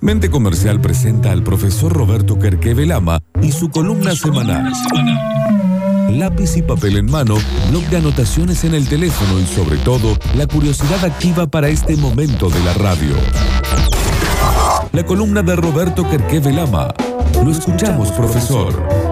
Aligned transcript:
Mente 0.00 0.30
Comercial 0.30 0.80
presenta 0.80 1.30
al 1.30 1.42
profesor 1.42 1.92
Roberto 1.92 2.38
Lama 2.86 3.20
y 3.42 3.52
su 3.52 3.68
columna 3.68 4.14
semanal. 4.14 4.72
Lápiz 6.10 6.56
y 6.56 6.62
papel 6.62 6.96
en 6.96 7.10
mano, 7.10 7.36
blog 7.68 7.82
de 7.84 7.98
anotaciones 7.98 8.64
en 8.64 8.74
el 8.74 8.88
teléfono 8.88 9.38
y 9.38 9.46
sobre 9.46 9.76
todo, 9.78 10.16
la 10.36 10.46
curiosidad 10.46 11.04
activa 11.04 11.46
para 11.46 11.68
este 11.68 11.96
momento 11.96 12.48
de 12.48 12.60
la 12.60 12.72
radio. 12.74 13.14
La 14.92 15.04
columna 15.04 15.42
de 15.42 15.54
Roberto 15.54 16.06
Lama. 16.50 16.94
Lo 17.44 17.50
escuchamos, 17.50 18.10
profesor. 18.12 19.09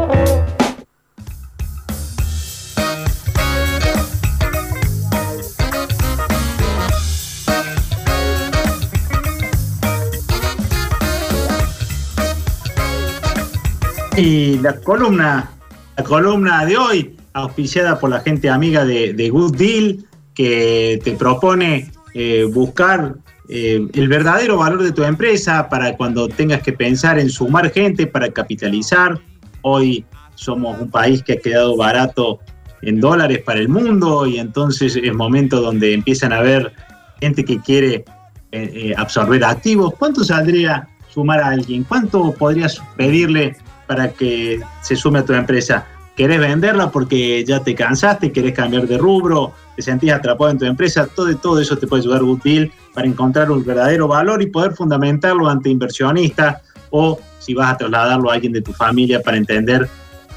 Y 14.18 14.58
la 14.58 14.74
columna, 14.80 15.48
la 15.96 16.02
columna 16.02 16.66
de 16.66 16.76
hoy, 16.76 17.16
auspiciada 17.34 18.00
por 18.00 18.10
la 18.10 18.18
gente 18.18 18.50
amiga 18.50 18.84
de, 18.84 19.30
Good 19.30 19.56
Deal, 19.56 19.98
que 20.34 21.00
te 21.04 21.12
propone 21.12 21.92
eh, 22.14 22.44
buscar 22.52 23.14
eh, 23.48 23.86
el 23.92 24.08
verdadero 24.08 24.56
valor 24.56 24.82
de 24.82 24.90
tu 24.90 25.04
empresa 25.04 25.68
para 25.68 25.96
cuando 25.96 26.26
tengas 26.26 26.62
que 26.62 26.72
pensar 26.72 27.20
en 27.20 27.30
sumar 27.30 27.70
gente 27.70 28.08
para 28.08 28.28
capitalizar. 28.30 29.20
Hoy 29.62 30.04
somos 30.34 30.80
un 30.80 30.90
país 30.90 31.22
que 31.22 31.34
ha 31.34 31.40
quedado 31.40 31.76
barato 31.76 32.40
en 32.82 32.98
dólares 32.98 33.40
para 33.44 33.60
el 33.60 33.68
mundo 33.68 34.26
y 34.26 34.40
entonces 34.40 34.96
es 35.00 35.14
momento 35.14 35.60
donde 35.60 35.94
empiezan 35.94 36.32
a 36.32 36.38
haber 36.38 36.72
gente 37.20 37.44
que 37.44 37.60
quiere 37.60 38.04
eh, 38.50 38.94
absorber 38.96 39.44
activos. 39.44 39.94
¿Cuánto 39.96 40.24
saldría 40.24 40.88
sumar 41.08 41.38
a 41.38 41.50
alguien? 41.50 41.84
¿Cuánto 41.84 42.32
podrías 42.32 42.82
pedirle 42.96 43.56
para 43.88 44.12
que 44.12 44.60
se 44.82 44.94
sume 44.94 45.20
a 45.20 45.24
tu 45.24 45.32
empresa. 45.32 45.86
¿Querés 46.14 46.38
venderla 46.38 46.90
porque 46.90 47.44
ya 47.44 47.62
te 47.62 47.74
cansaste, 47.74 48.30
querés 48.30 48.52
cambiar 48.52 48.86
de 48.86 48.98
rubro, 48.98 49.52
te 49.74 49.82
sentís 49.82 50.12
atrapado 50.12 50.50
en 50.50 50.58
tu 50.58 50.64
empresa? 50.66 51.08
Todo, 51.12 51.34
todo 51.36 51.60
eso 51.60 51.76
te 51.76 51.86
puede 51.86 52.02
ayudar 52.02 52.22
útil 52.22 52.72
para 52.92 53.06
encontrar 53.06 53.50
un 53.50 53.64
verdadero 53.64 54.06
valor 54.06 54.42
y 54.42 54.46
poder 54.46 54.74
fundamentarlo 54.74 55.48
ante 55.48 55.70
inversionistas 55.70 56.58
o 56.90 57.18
si 57.38 57.54
vas 57.54 57.72
a 57.72 57.76
trasladarlo 57.78 58.30
a 58.30 58.34
alguien 58.34 58.52
de 58.52 58.60
tu 58.60 58.72
familia 58.72 59.22
para 59.22 59.36
entender 59.36 59.88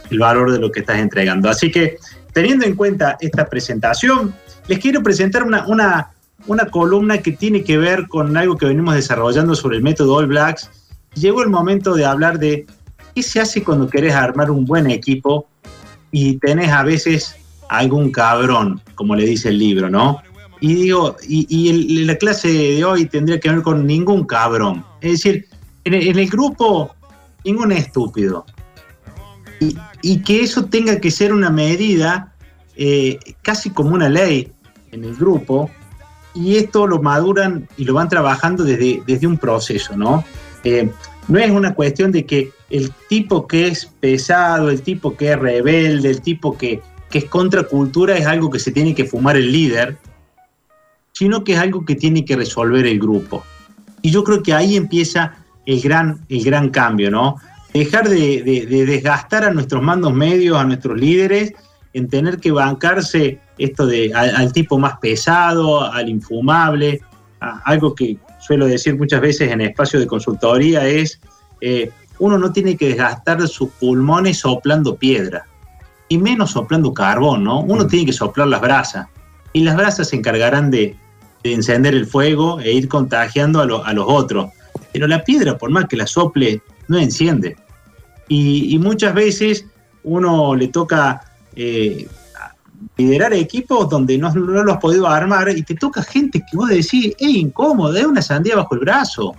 el 0.10 0.20
valor 0.20 0.52
de 0.52 0.60
lo 0.60 0.72
que 0.72 0.82
estás 0.82 1.00
entregando. 1.00 1.50
Así 1.50 1.72
que, 1.72 1.98
teniendo 2.32 2.66
en 2.66 2.76
cuenta 2.76 3.18
esta 3.20 3.46
presentación, 3.46 4.34
les 4.68 4.80
quiero 4.80 5.02
presentar 5.02 5.44
una, 5.44 5.66
una, 5.68 6.12
una 6.48 6.66
columna 6.68 7.18
que 7.18 7.32
tiene 7.32 7.64
que 7.64 7.78
ver 7.78 8.08
con 8.08 8.38
algo 8.38 8.56
que 8.56 8.68
venimos 8.68 8.96
desarrollando 8.96 9.56
sobre 9.56 9.78
el 9.78 9.84
método 9.84 10.16
All 10.16 10.28
Blacks. 10.28 10.70
Llegó 11.16 11.42
el 11.42 11.50
momento 11.50 11.96
de 11.96 12.06
hablar 12.06 12.40
de 12.40 12.66
¿Qué 13.14 13.24
se 13.24 13.40
hace 13.40 13.64
cuando 13.64 13.88
querés 13.88 14.14
armar 14.14 14.52
un 14.52 14.66
buen 14.66 14.90
equipo 14.90 15.48
y 16.12 16.38
tenés 16.38 16.72
a 16.72 16.84
veces 16.84 17.36
algún 17.70 18.12
cabrón, 18.12 18.82
como 18.96 19.16
le 19.16 19.26
dice 19.26 19.50
el 19.50 19.58
libro, 19.58 19.90
¿no? 19.90 20.22
Y 20.60 20.76
digo, 20.76 21.16
y, 21.28 22.04
la 22.06 22.16
clase 22.16 22.50
de 22.50 22.86
hoy 22.86 23.06
tendría 23.06 23.40
que 23.40 23.50
ver 23.50 23.62
con 23.62 23.88
ningún 23.88 24.26
cabrón. 24.26 24.86
Es 25.02 25.12
decir, 25.14 25.48
en 25.84 25.94
el, 25.96 26.30
grupo, 26.30 26.94
ningún 27.44 27.72
estúpido. 27.72 28.46
Y, 30.02 30.22
que 30.22 30.42
eso 30.42 30.66
tenga 30.66 31.00
que 31.00 31.10
ser 31.12 31.34
una 31.34 31.50
medida 31.50 32.36
eh, 32.76 33.18
casi 33.42 33.72
como 33.72 33.92
una 33.92 34.10
ley 34.10 34.52
en 34.92 35.04
el 35.04 35.16
grupo, 35.16 35.70
y 36.34 36.58
esto 36.58 36.88
lo 36.88 37.02
maduran 37.02 37.68
y 37.78 37.86
lo 37.86 37.94
van 37.94 38.10
trabajando 38.10 38.64
desde, 38.64 39.02
desde 39.06 39.28
un 39.28 39.38
proceso, 39.38 39.98
¿no? 39.98 40.24
Eh, 40.64 40.92
no 41.28 41.40
es 41.40 41.52
una 41.52 41.74
cuestión 41.74 42.12
de 42.12 42.26
que 42.26 42.52
el 42.72 42.92
tipo 43.10 43.48
que 43.48 43.68
es 43.68 43.86
pesado, 43.86 44.70
el 44.70 44.82
tipo 44.82 45.16
que 45.16 45.32
es 45.32 45.40
rebelde, 45.40 46.10
el 46.10 46.22
tipo 46.22 46.58
que, 46.58 46.82
que 47.10 47.20
es 47.20 47.26
contracultura 47.26 48.18
es 48.18 48.26
algo 48.26 48.50
que 48.50 48.60
se 48.60 48.72
tiene 48.72 48.96
que 48.96 49.06
fumar 49.06 49.36
el 49.36 49.52
líder, 49.52 49.98
sino 51.12 51.44
que 51.44 51.54
es 51.54 51.60
algo 51.60 51.86
que 51.86 51.96
tiene 51.96 52.26
que 52.26 52.36
resolver 52.36 52.86
el 52.88 53.00
grupo. 53.00 53.44
Y 54.02 54.12
yo 54.12 54.24
creo 54.24 54.42
que 54.42 54.54
ahí 54.54 54.76
empieza 54.76 55.36
el 55.66 55.82
gran, 55.82 56.26
el 56.30 56.44
gran 56.44 56.70
cambio, 56.70 57.12
¿no? 57.12 57.36
Dejar 57.74 58.10
de, 58.10 58.66
desgastar 58.88 59.46
a 59.46 59.54
nuestros 59.54 59.82
mandos 59.82 60.14
medios, 60.14 60.58
a 60.58 60.64
nuestros 60.64 61.00
líderes, 61.00 61.54
en 61.94 62.08
tener 62.08 62.40
que 62.40 62.52
bancarse 62.52 63.40
esto 63.58 63.86
de 63.86 64.14
al, 64.14 64.52
tipo 64.54 64.80
más 64.80 64.98
pesado, 65.00 65.82
al 65.82 66.10
infumable, 66.10 67.02
algo 67.40 67.94
que 67.96 68.18
suelo 68.40 68.66
decir 68.66 68.98
muchas 68.98 69.22
veces 69.22 69.52
en 69.52 69.62
espacio 69.62 70.00
de 70.00 70.08
consultoría 70.08 70.88
es, 70.88 71.20
eh, 71.60 71.92
uno 72.22 72.38
no 72.38 72.52
tiene 72.52 72.78
que 72.78 72.90
desgastar 72.90 73.46
sus 73.48 73.70
pulmones 73.72 74.38
soplando 74.38 74.96
piedra, 74.96 75.48
y 76.08 76.20
menos 76.20 76.52
soplando 76.52 76.94
carbón, 76.94 77.44
¿no? 77.44 77.62
Uno 77.62 77.86
mm. 77.86 77.88
tiene 77.88 78.06
que 78.06 78.14
soplar 78.14 78.48
las 78.48 78.62
brasas, 78.62 79.08
y 79.54 79.62
las 79.62 79.76
brasas 79.76 80.10
se 80.10 80.18
encargarán 80.18 80.70
de, 80.70 80.96
encender 81.44 81.96
el 81.96 82.06
fuego 82.06 82.60
e 82.60 82.72
ir 82.72 82.88
contagiando 82.88 83.60
a, 83.60 83.94
los 83.94 84.06
otros. 84.08 84.52
Pero 84.94 85.08
la 85.08 85.24
piedra, 85.24 85.58
por 85.58 85.72
más 85.72 85.88
que 85.88 85.98
la 85.98 86.06
sople, 86.06 86.62
no 86.88 87.00
enciende. 87.00 87.58
Y, 88.28 88.78
muchas 88.78 89.16
veces 89.16 89.66
uno 90.04 90.54
le 90.54 90.68
toca 90.68 91.24
eh, 91.56 92.08
liderar 92.98 93.34
equipos 93.34 93.90
donde 93.90 94.20
no, 94.20 94.32
no, 94.32 94.64
lo 94.64 94.74
has 94.74 94.80
podido 94.80 95.08
armar 95.08 95.50
y 95.50 95.64
te 95.64 95.74
toca 95.74 96.04
gente 96.04 96.40
que 96.40 96.56
vos 96.56 96.70
decís, 96.70 97.16
es 97.18 97.30
incómodo, 97.30 97.98
es 97.98 98.06
una 98.06 98.22
sandía 98.22 98.56
bajo 98.56 98.76
el 98.76 98.82
brazo. 98.82 99.34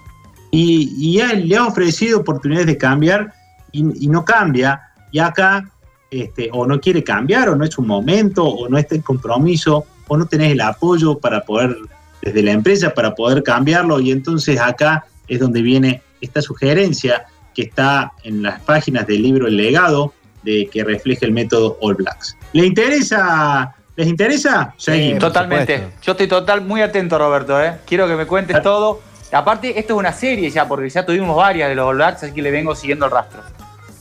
Y, 0.52 1.16
y 1.18 1.44
le 1.46 1.56
ha 1.56 1.66
ofrecido 1.66 2.20
oportunidades 2.20 2.66
de 2.66 2.76
cambiar 2.76 3.32
y, 3.72 3.82
no 3.82 4.24
cambia. 4.24 4.80
Y 5.10 5.18
acá 5.18 5.64
este, 6.10 6.50
o 6.52 6.66
no 6.66 6.80
quiere 6.80 7.02
cambiar, 7.02 7.48
o 7.48 7.56
no 7.56 7.64
es 7.64 7.76
un 7.78 7.86
momento, 7.86 8.44
o 8.44 8.68
no 8.68 8.78
está 8.78 8.94
el 8.94 9.02
compromiso, 9.02 9.86
o 10.08 10.16
no 10.16 10.26
tenés 10.26 10.52
el 10.52 10.60
apoyo 10.60 11.18
para 11.18 11.40
poder, 11.40 11.74
desde 12.20 12.42
la 12.42 12.52
empresa, 12.52 12.92
para 12.92 13.14
poder 13.14 13.42
cambiarlo. 13.42 13.98
Y 13.98 14.12
entonces 14.12 14.60
acá 14.60 15.06
es 15.26 15.40
donde 15.40 15.62
viene 15.62 16.02
esta 16.20 16.42
sugerencia 16.42 17.24
que 17.54 17.62
está 17.62 18.12
en 18.22 18.42
las 18.42 18.60
páginas 18.60 19.06
del 19.06 19.22
libro 19.22 19.46
El 19.46 19.56
legado, 19.56 20.12
de 20.42 20.68
que 20.70 20.84
refleje 20.84 21.24
el 21.24 21.32
método 21.32 21.78
All 21.80 21.94
Blacks. 21.94 22.36
¿Le 22.52 22.66
interesa? 22.66 23.74
¿Les 23.96 24.08
interesa? 24.08 24.74
Sí, 24.76 25.14
totalmente. 25.18 25.92
Yo 26.02 26.12
estoy 26.12 26.26
total, 26.26 26.62
muy 26.62 26.82
atento, 26.82 27.18
Roberto. 27.18 27.62
¿eh? 27.62 27.74
Quiero 27.86 28.08
que 28.08 28.16
me 28.16 28.26
cuentes 28.26 28.60
todo. 28.62 29.00
Aparte, 29.32 29.78
esto 29.78 29.94
es 29.94 29.98
una 29.98 30.12
serie 30.12 30.50
ya, 30.50 30.68
porque 30.68 30.90
ya 30.90 31.06
tuvimos 31.06 31.34
varias 31.36 31.68
de 31.70 31.74
los 31.74 31.86
All 31.86 31.96
Blacks, 31.96 32.22
así 32.22 32.32
que 32.32 32.42
le 32.42 32.50
vengo 32.50 32.74
siguiendo 32.74 33.06
el 33.06 33.12
rastro. 33.12 33.40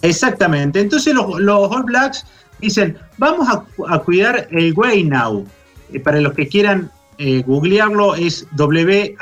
Exactamente. 0.02 0.80
Entonces 0.80 1.14
los, 1.14 1.26
All 1.28 1.84
Blacks 1.84 2.26
dicen, 2.60 2.98
vamos 3.18 3.48
a, 3.50 3.64
cuidar 4.00 4.48
el 4.52 4.74
Way 4.74 5.06
Now. 5.06 5.46
Eh, 5.94 6.00
para 6.00 6.20
los 6.20 6.34
que 6.34 6.48
quieran 6.48 6.92
eh, 7.18 7.44
googlearlo, 7.46 8.16
es 8.16 8.46
W-H-A-N-A-U, 8.52 9.20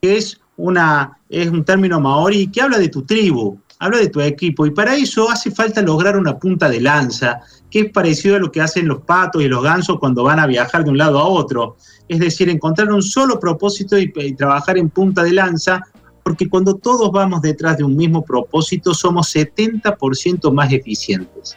que 0.00 0.16
es, 0.16 0.40
una, 0.56 1.18
es 1.28 1.48
un 1.48 1.64
término 1.64 2.00
maori 2.00 2.46
que 2.48 2.62
habla 2.62 2.78
de 2.78 2.88
tu 2.88 3.02
tribu 3.04 3.58
habla 3.82 3.98
de 3.98 4.08
tu 4.08 4.20
equipo 4.20 4.64
y 4.64 4.70
para 4.70 4.94
eso 4.94 5.28
hace 5.28 5.50
falta 5.50 5.82
lograr 5.82 6.16
una 6.16 6.38
punta 6.38 6.68
de 6.68 6.80
lanza, 6.80 7.40
que 7.72 7.80
es 7.80 7.90
parecido 7.90 8.36
a 8.36 8.38
lo 8.38 8.52
que 8.52 8.60
hacen 8.60 8.86
los 8.86 9.00
patos 9.00 9.42
y 9.42 9.48
los 9.48 9.62
gansos 9.62 9.98
cuando 9.98 10.22
van 10.22 10.38
a 10.38 10.46
viajar 10.46 10.84
de 10.84 10.90
un 10.90 10.98
lado 10.98 11.18
a 11.18 11.26
otro. 11.26 11.76
Es 12.06 12.20
decir, 12.20 12.50
encontrar 12.50 12.92
un 12.92 13.02
solo 13.02 13.40
propósito 13.40 13.96
y, 13.98 14.12
trabajar 14.36 14.76
en 14.76 14.90
punta 14.90 15.22
de 15.22 15.32
lanza, 15.32 15.80
porque 16.22 16.50
cuando 16.50 16.74
todos 16.74 17.10
vamos 17.10 17.40
detrás 17.40 17.78
de 17.78 17.84
un 17.84 17.96
mismo 17.96 18.22
propósito 18.26 18.92
somos 18.92 19.34
70% 19.34 20.52
más 20.52 20.70
eficientes. 20.70 21.56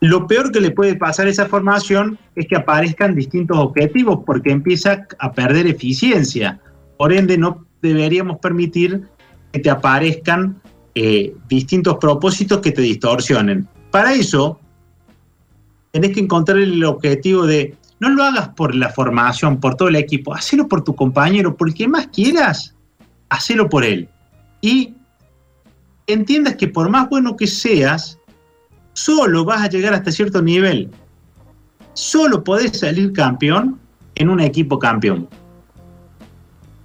Lo 0.00 0.28
peor 0.28 0.52
que 0.52 0.60
le 0.60 0.70
puede 0.70 0.94
pasar 0.94 1.26
a 1.26 1.30
esa 1.30 1.46
formación 1.46 2.16
es 2.36 2.46
que 2.46 2.54
aparezcan 2.54 3.16
distintos 3.16 3.58
objetivos 3.58 4.20
porque 4.24 4.52
empieza 4.52 5.08
a 5.18 5.32
perder 5.32 5.66
eficiencia. 5.66 6.60
Por 6.96 7.12
ende, 7.12 7.36
no 7.36 7.66
deberíamos 7.82 8.38
permitir 8.38 9.08
que 9.52 9.58
te 9.58 9.70
aparezcan 9.70 10.62
eh, 10.94 11.34
distintos 11.48 11.96
propósitos 11.96 12.60
que 12.60 12.70
te 12.70 12.82
distorsionen. 12.82 13.66
Para 13.90 14.14
eso, 14.14 14.60
tenés 15.92 16.12
que 16.12 16.20
encontrar 16.20 16.58
el 16.58 16.84
objetivo 16.84 17.46
de, 17.46 17.76
no 18.00 18.10
lo 18.10 18.22
hagas 18.22 18.48
por 18.50 18.74
la 18.74 18.90
formación, 18.90 19.60
por 19.60 19.74
todo 19.74 19.88
el 19.88 19.96
equipo, 19.96 20.34
hacelo 20.34 20.68
por 20.68 20.84
tu 20.84 20.94
compañero, 20.94 21.56
por 21.56 21.72
que 21.74 21.88
más 21.88 22.08
quieras, 22.08 22.74
hacelo 23.28 23.68
por 23.68 23.84
él. 23.84 24.08
Y 24.60 24.94
entiendas 26.06 26.56
que 26.56 26.68
por 26.68 26.88
más 26.88 27.08
bueno 27.08 27.36
que 27.36 27.46
seas, 27.46 28.18
solo 28.92 29.44
vas 29.44 29.62
a 29.62 29.68
llegar 29.68 29.94
hasta 29.94 30.10
cierto 30.10 30.42
nivel. 30.42 30.90
Solo 31.94 32.44
podés 32.44 32.78
salir 32.78 33.12
campeón 33.12 33.78
en 34.14 34.28
un 34.28 34.40
equipo 34.40 34.78
campeón. 34.78 35.28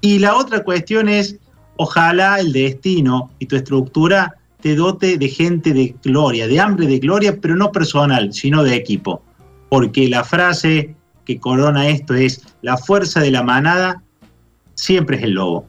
Y 0.02 0.20
la 0.20 0.36
otra 0.36 0.64
cuestión 0.64 1.08
es, 1.08 1.40
Ojalá 1.76 2.40
el 2.40 2.54
destino 2.54 3.32
y 3.40 3.48
tu 3.48 3.56
estructura 3.56 4.36
te 4.64 4.76
dote 4.76 5.18
de 5.18 5.28
gente 5.28 5.74
de 5.74 5.94
gloria, 6.02 6.48
de 6.48 6.58
hambre 6.58 6.88
de 6.88 6.98
gloria, 6.98 7.38
pero 7.42 7.58
no 7.58 7.74
personal, 7.74 8.32
sino 8.32 8.64
de 8.64 8.76
equipo. 8.76 9.22
Porque 9.68 10.08
la 10.08 10.24
frase 10.24 10.96
que 11.26 11.38
corona 11.38 11.90
esto 11.90 12.14
es, 12.14 12.42
la 12.62 12.78
fuerza 12.78 13.20
de 13.20 13.32
la 13.32 13.44
manada 13.44 14.02
siempre 14.76 15.18
es 15.18 15.24
el 15.24 15.32
lobo. 15.32 15.68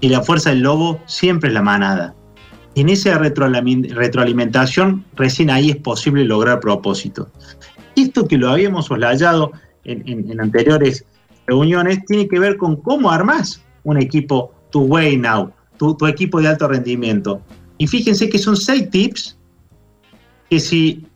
Y 0.00 0.08
la 0.08 0.20
fuerza 0.20 0.50
del 0.50 0.62
lobo 0.62 1.00
siempre 1.06 1.48
es 1.48 1.54
la 1.54 1.62
manada. 1.62 2.12
En 2.74 2.88
esa 2.88 3.16
retroalimentación, 3.18 5.04
recién 5.14 5.48
ahí 5.48 5.70
es 5.70 5.76
posible 5.76 6.24
lograr 6.24 6.58
propósito. 6.58 7.30
Esto 7.94 8.26
que 8.26 8.36
lo 8.36 8.50
habíamos 8.50 8.86
soslayado 8.86 9.52
en, 9.84 10.40
anteriores 10.40 11.04
reuniones 11.46 12.04
tiene 12.04 12.26
que 12.26 12.40
ver 12.40 12.56
con 12.56 12.74
cómo 12.76 13.12
armas 13.12 13.62
un 13.84 13.96
equipo 13.96 14.52
tu 14.70 14.82
way 14.82 15.16
now, 15.16 15.52
tu, 15.78 15.96
equipo 16.08 16.40
de 16.40 16.48
alto 16.48 16.66
rendimiento. 16.66 17.40
Y 17.80 17.86
fíjense 17.86 18.28
que 18.28 18.36
son 18.36 18.58
seis 18.58 18.90
tips 18.90 19.38
que 20.50 20.60
si, 20.60 21.06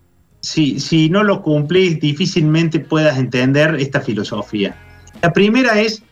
si, 0.40 0.80
si 0.80 1.10
no 1.10 1.22
lo 1.22 1.42
cumplís 1.42 2.00
difícilmente 2.00 2.80
puedas 2.80 3.18
entender 3.18 3.74
esta 3.74 4.00
filosofía. 4.00 4.74
La 5.20 5.30
primera 5.30 5.78
es, 5.78 6.02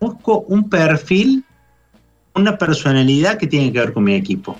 busco 0.00 0.40
un 0.48 0.68
perfil, 0.68 1.44
una 2.34 2.58
personalidad 2.58 3.38
que 3.38 3.46
tiene 3.46 3.72
que 3.72 3.78
ver 3.78 3.92
con 3.92 4.02
mi 4.02 4.16
equipo. 4.16 4.56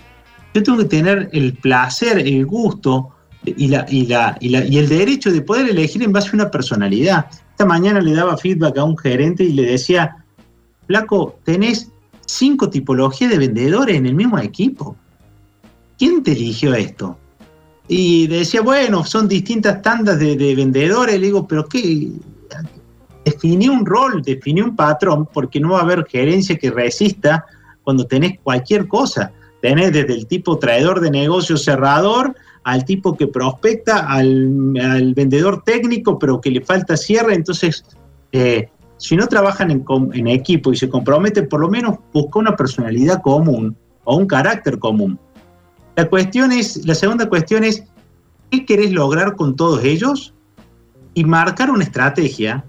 Yo 0.54 0.62
tengo 0.62 0.78
que 0.78 0.84
tener 0.84 1.28
el 1.32 1.54
placer, 1.54 2.20
el 2.20 2.46
gusto 2.46 3.10
y, 3.44 3.66
la, 3.66 3.84
y, 3.88 4.06
la, 4.06 4.38
y, 4.40 4.50
la, 4.50 4.64
y 4.64 4.78
el 4.78 4.88
derecho 4.88 5.32
de 5.32 5.40
poder 5.40 5.68
elegir 5.68 6.04
en 6.04 6.12
base 6.12 6.28
a 6.28 6.34
una 6.34 6.50
personalidad. 6.52 7.26
Esta 7.50 7.66
mañana 7.66 8.00
le 8.00 8.12
daba 8.12 8.36
feedback 8.36 8.78
a 8.78 8.84
un 8.84 8.96
gerente 8.96 9.42
y 9.42 9.52
le 9.54 9.64
decía, 9.64 10.24
Flaco, 10.86 11.40
tenés 11.42 11.90
cinco 12.24 12.70
tipologías 12.70 13.32
de 13.32 13.38
vendedores 13.38 13.96
en 13.96 14.06
el 14.06 14.14
mismo 14.14 14.38
equipo. 14.38 14.96
¿Quién 15.98 16.22
te 16.22 16.32
eligió 16.32 16.74
esto? 16.74 17.18
Y 17.86 18.26
decía, 18.26 18.62
bueno, 18.62 19.04
son 19.04 19.28
distintas 19.28 19.82
tandas 19.82 20.18
de, 20.18 20.36
de 20.36 20.54
vendedores. 20.54 21.18
Le 21.18 21.26
digo, 21.26 21.46
pero 21.46 21.66
¿qué? 21.66 22.10
Definí 23.24 23.68
un 23.68 23.86
rol, 23.86 24.22
definí 24.22 24.60
un 24.60 24.76
patrón, 24.76 25.28
porque 25.32 25.60
no 25.60 25.70
va 25.70 25.80
a 25.80 25.82
haber 25.82 26.04
gerencia 26.06 26.56
que 26.56 26.70
resista 26.70 27.44
cuando 27.82 28.06
tenés 28.06 28.38
cualquier 28.42 28.88
cosa. 28.88 29.32
Tenés 29.60 29.92
desde 29.92 30.14
el 30.14 30.26
tipo 30.26 30.58
traidor 30.58 31.00
de 31.00 31.10
negocio 31.10 31.56
cerrador 31.56 32.34
al 32.64 32.84
tipo 32.84 33.16
que 33.16 33.28
prospecta, 33.28 34.08
al, 34.10 35.12
vendedor 35.14 35.62
técnico, 35.62 36.18
pero 36.18 36.40
que 36.40 36.50
le 36.50 36.62
falta 36.62 36.96
cierre. 36.96 37.34
Entonces, 37.34 37.84
eh, 38.32 38.68
si 38.96 39.16
no 39.16 39.26
trabajan 39.26 39.70
en, 39.70 40.26
equipo 40.26 40.72
y 40.72 40.76
se 40.76 40.88
comprometen, 40.88 41.48
por 41.48 41.60
lo 41.60 41.68
menos 41.68 41.98
busca 42.12 42.38
una 42.38 42.56
personalidad 42.56 43.22
común 43.22 43.76
o 44.04 44.16
un 44.16 44.26
carácter 44.26 44.78
común. 44.78 45.18
La 45.96 46.08
cuestión 46.08 46.52
es, 46.52 46.84
la 46.84 46.94
segunda 46.94 47.28
cuestión 47.28 47.64
es, 47.64 47.84
¿qué 48.50 48.64
querés 48.66 48.92
lograr 48.92 49.36
con 49.36 49.56
todos 49.56 49.84
ellos? 49.84 50.34
Y 51.14 51.24
marcar 51.24 51.70
una 51.70 51.84
estrategia. 51.84 52.64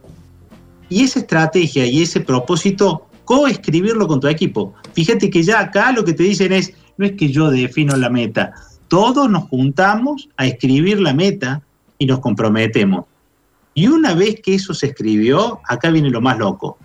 Y 0.90 1.04
esa 1.04 1.20
estrategia 1.20 1.86
y 1.86 2.04
ese 2.04 2.22
propósito, 2.22 3.08
coescribirlo 3.26 4.08
con 4.08 4.20
tu 4.20 4.28
equipo. 4.28 4.74
Fíjate 4.94 5.30
que 5.30 5.42
ya 5.42 5.60
acá 5.60 5.92
lo 5.92 6.06
que 6.06 6.14
te 6.14 6.24
dicen 6.24 6.54
es, 6.54 6.74
no 6.98 7.06
es 7.06 7.14
que 7.14 7.30
yo 7.30 7.50
defino 7.50 7.96
la 7.98 8.10
meta, 8.10 8.54
todos 8.88 9.30
nos 9.30 9.46
juntamos 9.46 10.30
a 10.38 10.46
escribir 10.46 11.02
la 11.02 11.14
meta 11.14 11.62
y 11.98 12.06
nos 12.06 12.20
comprometemos. 12.20 13.06
Y 13.74 13.88
una 13.88 14.14
vez 14.14 14.40
que 14.42 14.56
eso 14.56 14.74
se 14.74 14.88
escribió, 14.88 15.60
acá 15.68 15.90
viene 15.90 16.10
lo 16.10 16.22
más 16.22 16.38
loco. 16.38 16.78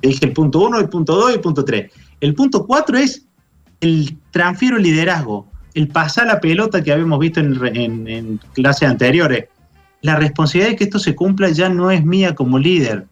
Dije 0.00 0.26
el 0.26 0.32
punto 0.32 0.60
1, 0.60 0.78
el 0.78 0.88
punto 0.88 1.16
2 1.16 1.30
y 1.30 1.34
el 1.34 1.40
punto 1.40 1.64
3. 1.64 1.90
El 2.20 2.34
punto 2.34 2.66
4 2.66 2.98
es 2.98 3.26
el 3.82 4.16
transfiero 4.30 4.78
liderazgo, 4.78 5.46
el 5.74 5.88
pasar 5.88 6.28
la 6.28 6.40
pelota 6.40 6.82
que 6.82 6.92
habíamos 6.92 7.18
visto 7.18 7.40
en, 7.40 8.40
clases 8.54 8.88
anteriores. 8.88 9.46
La 10.00 10.16
responsabilidad 10.16 10.70
de 10.70 10.76
que 10.76 10.84
esto 10.84 10.98
se 10.98 11.14
cumpla 11.14 11.50
ya 11.50 11.68
no 11.68 11.90
es 11.90 12.04
mía 12.04 12.34
como 12.34 12.58
líder, 12.58 13.06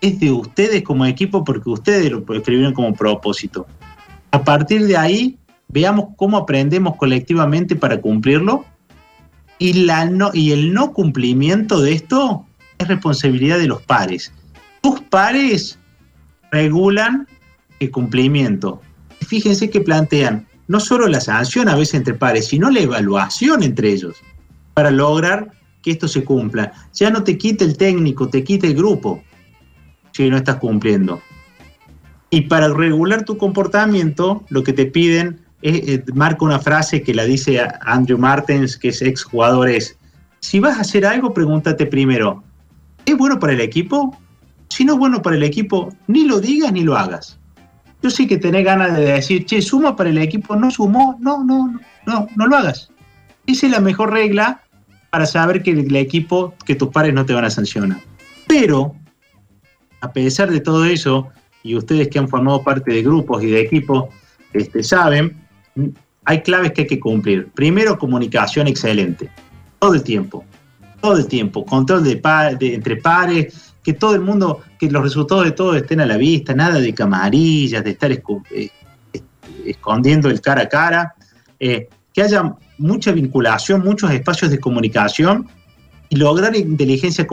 es 0.00 0.20
de 0.20 0.30
ustedes 0.30 0.82
como 0.82 1.06
equipo 1.06 1.42
porque 1.44 1.70
ustedes 1.70 2.10
lo 2.10 2.24
escribieron 2.34 2.74
como 2.74 2.94
propósito. 2.94 3.66
A 4.32 4.42
partir 4.42 4.86
de 4.86 4.96
ahí, 4.96 5.38
veamos 5.68 6.08
cómo 6.16 6.36
aprendemos 6.36 6.96
colectivamente 6.96 7.76
para 7.76 8.00
cumplirlo 8.00 8.64
y, 9.58 9.88
y 10.34 10.52
el 10.52 10.74
no 10.74 10.92
cumplimiento 10.92 11.80
de 11.80 11.92
esto 11.92 12.44
es 12.78 12.88
responsabilidad 12.88 13.58
de 13.58 13.68
los 13.68 13.82
pares. 13.82 14.32
Tus 14.80 15.00
pares 15.00 15.78
regulan 16.50 17.26
el 17.80 17.90
cumplimiento. 17.90 18.82
Fíjense 19.20 19.70
que 19.70 19.80
plantean 19.80 20.46
no 20.68 20.80
solo 20.80 21.06
la 21.06 21.20
sanción 21.20 21.68
a 21.68 21.76
veces 21.76 21.94
entre 21.94 22.14
pares, 22.14 22.48
sino 22.48 22.70
la 22.70 22.80
evaluación 22.80 23.62
entre 23.62 23.92
ellos 23.92 24.16
para 24.74 24.90
lograr 24.90 25.52
que 25.82 25.92
esto 25.92 26.08
se 26.08 26.24
cumpla. 26.24 26.72
Ya 26.94 27.10
no 27.10 27.22
te 27.22 27.38
quita 27.38 27.64
el 27.64 27.76
técnico, 27.76 28.28
te 28.28 28.42
quita 28.42 28.66
el 28.66 28.74
grupo 28.74 29.22
si 30.12 30.28
no 30.28 30.36
estás 30.36 30.56
cumpliendo. 30.56 31.20
Y 32.30 32.42
para 32.42 32.68
regular 32.68 33.24
tu 33.24 33.38
comportamiento, 33.38 34.44
lo 34.48 34.62
que 34.64 34.72
te 34.72 34.86
piden 34.86 35.40
es, 35.62 36.02
marca 36.14 36.44
una 36.44 36.58
frase 36.58 37.02
que 37.02 37.14
la 37.14 37.24
dice 37.24 37.60
Andrew 37.82 38.18
Martens, 38.18 38.76
que 38.76 38.88
es 38.88 39.00
ex 39.02 39.22
jugador, 39.22 39.68
es, 39.68 39.96
si 40.40 40.58
vas 40.58 40.78
a 40.78 40.80
hacer 40.80 41.06
algo, 41.06 41.32
pregúntate 41.32 41.86
primero, 41.86 42.42
¿es 43.04 43.16
bueno 43.16 43.38
para 43.38 43.52
el 43.52 43.60
equipo? 43.60 44.16
Si 44.68 44.84
no 44.84 44.94
es 44.94 44.98
bueno 44.98 45.22
para 45.22 45.36
el 45.36 45.44
equipo, 45.44 45.94
ni 46.08 46.24
lo 46.24 46.40
digas 46.40 46.72
ni 46.72 46.82
lo 46.82 46.96
hagas. 46.96 47.38
Yo 48.02 48.10
sé 48.10 48.26
que 48.26 48.36
tenés 48.36 48.64
ganas 48.64 48.96
de 48.96 49.04
decir, 49.04 49.46
che, 49.46 49.62
suma 49.62 49.96
para 49.96 50.10
el 50.10 50.18
equipo, 50.18 50.54
no 50.56 50.70
sumó, 50.70 51.16
no, 51.20 51.42
no, 51.44 51.68
no, 51.68 51.80
no, 52.06 52.28
no 52.36 52.46
lo 52.46 52.56
hagas. 52.56 52.90
Esa 53.46 53.66
es 53.66 53.72
la 53.72 53.80
mejor 53.80 54.12
regla 54.12 54.60
para 55.10 55.26
saber 55.26 55.62
que 55.62 55.70
el 55.70 55.96
equipo, 55.96 56.54
que 56.64 56.74
tus 56.74 56.88
pares 56.88 57.14
no 57.14 57.24
te 57.24 57.32
van 57.32 57.44
a 57.44 57.50
sancionar. 57.50 58.00
Pero, 58.46 58.94
a 60.00 60.12
pesar 60.12 60.50
de 60.50 60.60
todo 60.60 60.84
eso, 60.84 61.28
y 61.62 61.74
ustedes 61.74 62.08
que 62.08 62.18
han 62.18 62.28
formado 62.28 62.62
parte 62.62 62.92
de 62.92 63.02
grupos 63.02 63.42
y 63.42 63.46
de 63.46 63.60
equipos, 63.60 64.06
este, 64.52 64.82
saben, 64.82 65.36
hay 66.24 66.42
claves 66.42 66.72
que 66.72 66.82
hay 66.82 66.86
que 66.86 67.00
cumplir. 67.00 67.48
Primero, 67.54 67.98
comunicación 67.98 68.66
excelente, 68.66 69.30
todo 69.78 69.94
el 69.94 70.02
tiempo, 70.02 70.44
todo 71.00 71.16
el 71.16 71.26
tiempo, 71.26 71.64
control 71.64 72.04
de, 72.04 72.20
entre 72.60 72.96
pares, 72.96 73.65
que 73.86 73.92
todo 73.92 74.16
el 74.16 74.20
mundo, 74.20 74.62
que 74.80 74.90
los 74.90 75.00
resultados 75.00 75.44
de 75.44 75.52
todo 75.52 75.76
estén 75.76 76.00
a 76.00 76.06
la 76.06 76.16
vista, 76.16 76.52
nada 76.52 76.80
de 76.80 76.92
camarillas, 76.92 77.84
de 77.84 77.90
estar 77.90 78.10
eh, 78.10 78.68
escondiendo 79.64 80.28
el 80.28 80.40
cara 80.40 80.62
a 80.62 80.68
cara, 80.68 81.14
eh, 81.60 81.88
que 82.12 82.20
haya 82.20 82.56
mucha 82.78 83.12
vinculación, 83.12 83.84
muchos 83.84 84.10
espacios 84.10 84.50
de 84.50 84.58
comunicación 84.58 85.46
y 86.08 86.16
lograr 86.16 86.56
inteligencia 86.56 87.24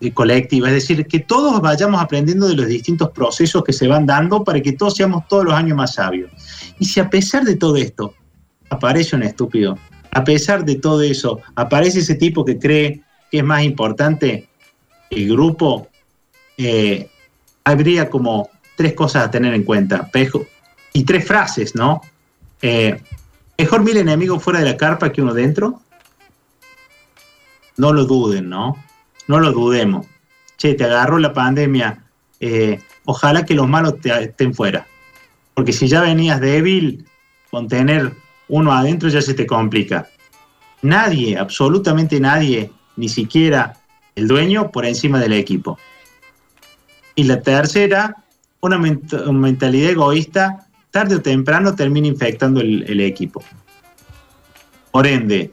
eh, 0.00 0.12
colectiva, 0.12 0.66
es 0.66 0.74
decir, 0.74 1.06
que 1.06 1.20
todos 1.20 1.60
vayamos 1.60 2.02
aprendiendo 2.02 2.48
de 2.48 2.56
los 2.56 2.66
distintos 2.66 3.10
procesos 3.12 3.62
que 3.62 3.72
se 3.72 3.86
van 3.86 4.04
dando 4.04 4.42
para 4.42 4.60
que 4.60 4.72
todos 4.72 4.96
seamos 4.96 5.28
todos 5.28 5.44
los 5.44 5.54
años 5.54 5.76
más 5.76 5.94
sabios. 5.94 6.28
Y 6.80 6.86
si 6.86 6.98
a 6.98 7.08
pesar 7.08 7.44
de 7.44 7.54
todo 7.54 7.76
esto 7.76 8.14
aparece 8.68 9.14
un 9.14 9.22
estúpido, 9.22 9.78
a 10.10 10.24
pesar 10.24 10.64
de 10.64 10.74
todo 10.74 11.02
eso 11.02 11.38
aparece 11.54 12.00
ese 12.00 12.16
tipo 12.16 12.44
que 12.44 12.58
cree 12.58 13.00
que 13.30 13.38
es 13.38 13.44
más 13.44 13.62
importante 13.62 14.47
el 15.10 15.28
grupo, 15.28 15.88
eh, 16.56 17.10
habría 17.64 18.10
como 18.10 18.50
tres 18.76 18.94
cosas 18.94 19.26
a 19.26 19.30
tener 19.30 19.54
en 19.54 19.64
cuenta. 19.64 20.10
Y 20.92 21.04
tres 21.04 21.26
frases, 21.26 21.74
¿no? 21.74 22.00
Eh, 22.62 23.00
mejor 23.56 23.82
mil 23.82 23.96
enemigos 23.96 24.42
fuera 24.42 24.60
de 24.60 24.66
la 24.66 24.76
carpa 24.76 25.12
que 25.12 25.22
uno 25.22 25.34
dentro. 25.34 25.80
No 27.76 27.92
lo 27.92 28.04
duden, 28.04 28.48
¿no? 28.48 28.76
no 29.28 29.38
lo 29.38 29.52
dudemos. 29.52 30.06
Che, 30.56 30.74
te 30.74 30.84
agarró 30.84 31.18
la 31.18 31.32
pandemia, 31.32 32.02
eh, 32.40 32.80
ojalá 33.04 33.44
que 33.44 33.54
los 33.54 33.68
malos 33.68 33.94
estén 34.02 34.52
fuera. 34.52 34.88
Porque 35.54 35.72
si 35.72 35.86
ya 35.86 36.00
venías 36.00 36.40
débil, 36.40 37.04
con 37.50 37.68
tener 37.68 38.12
uno 38.48 38.72
adentro 38.72 39.08
ya 39.08 39.22
se 39.22 39.34
te 39.34 39.46
complica. 39.46 40.08
Nadie, 40.82 41.38
absolutamente 41.38 42.18
nadie, 42.18 42.72
ni 42.96 43.08
siquiera 43.08 43.77
el 44.18 44.28
dueño, 44.28 44.70
por 44.70 44.84
encima 44.84 45.20
del 45.20 45.32
equipo. 45.32 45.78
Y 47.14 47.24
la 47.24 47.40
tercera, 47.40 48.16
una, 48.60 48.78
mentalidad 48.78 49.90
egoísta, 49.90 50.66
tarde 50.90 51.16
o 51.16 51.22
temprano 51.22 51.74
termina 51.74 52.06
infectando 52.06 52.60
el 52.60 53.00
equipo. 53.00 53.42
Por 54.90 55.06
ende, 55.06 55.52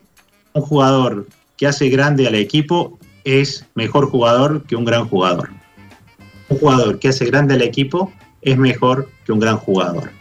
un 0.53 0.61
jugador 0.61 1.27
que 1.57 1.67
hace 1.67 1.89
grande 1.89 2.27
al 2.27 2.35
equipo 2.35 2.97
es 3.23 3.65
mejor 3.75 4.09
jugador 4.09 4.63
que 4.63 4.75
un 4.75 4.85
gran 4.85 5.07
jugador. 5.07 5.49
Un 6.49 6.57
jugador 6.57 6.99
que 6.99 7.09
hace 7.09 7.25
grande 7.25 7.55
al 7.55 7.61
equipo 7.61 8.11
es 8.41 8.57
mejor 8.57 9.09
que 9.25 9.31
un 9.31 9.39
gran 9.39 9.57
jugador. 9.57 10.11